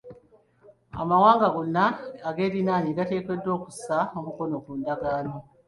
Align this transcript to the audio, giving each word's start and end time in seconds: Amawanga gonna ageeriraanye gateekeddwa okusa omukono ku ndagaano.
Amawanga 1.01 1.45
gonna 1.55 1.85
ageeriraanye 2.29 2.91
gateekeddwa 2.97 3.49
okusa 3.57 3.97
omukono 4.19 4.55
ku 4.63 4.71
ndagaano. 4.79 5.35